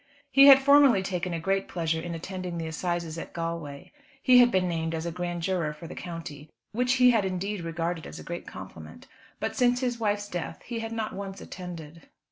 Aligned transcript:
He 0.31 0.47
had 0.47 0.57
formerly 0.63 1.03
taken 1.03 1.31
a 1.31 1.39
great 1.39 1.67
pleasure 1.67 2.01
in 2.01 2.15
attending 2.15 2.57
the 2.57 2.65
assizes 2.65 3.19
at 3.19 3.33
Galway. 3.33 3.91
He 4.23 4.39
had 4.39 4.49
been 4.49 4.67
named 4.67 4.95
as 4.95 5.05
a 5.05 5.11
grand 5.11 5.43
juror 5.43 5.73
for 5.73 5.85
the 5.85 5.93
county, 5.93 6.49
which 6.71 6.93
he 6.93 7.11
had 7.11 7.23
indeed 7.23 7.61
regarded 7.61 8.07
as 8.07 8.17
a 8.17 8.23
great 8.23 8.47
compliment; 8.47 9.05
but 9.39 9.55
since 9.55 9.79
his 9.79 9.99
wife's 9.99 10.27
death 10.27 10.59
he 10.65 10.79
had 10.79 10.91
not 10.91 11.13
once 11.13 11.39
attended. 11.39 12.07